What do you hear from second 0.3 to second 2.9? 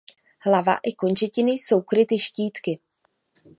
Hlava i končetiny jsou kryty štítky.